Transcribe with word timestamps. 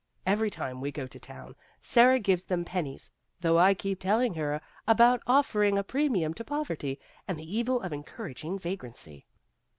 Every 0.25 0.49
time 0.49 0.81
we 0.81 0.91
go 0.91 1.05
to 1.05 1.19
town, 1.19 1.55
Sara 1.79 2.17
gives 2.19 2.45
them 2.45 2.65
pennies, 2.65 3.11
though 3.41 3.59
I 3.59 3.75
keep 3.75 3.99
telling 3.99 4.33
her 4.33 4.59
about 4.87 5.21
offering 5.27 5.77
a 5.77 5.83
premium 5.83 6.33
to 6.33 6.43
poverty, 6.43 6.99
and 7.27 7.37
the 7.37 7.55
evil 7.55 7.79
of 7.81 7.93
encouraging 7.93 8.57
vagrancy." 8.57 9.27